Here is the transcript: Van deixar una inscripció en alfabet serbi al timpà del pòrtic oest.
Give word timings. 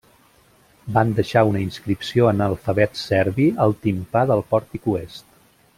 Van 0.95 1.11
deixar 1.19 1.43
una 1.49 1.61
inscripció 1.65 2.31
en 2.31 2.41
alfabet 2.47 2.97
serbi 3.03 3.47
al 3.67 3.79
timpà 3.87 4.25
del 4.33 4.43
pòrtic 4.55 4.89
oest. 4.97 5.29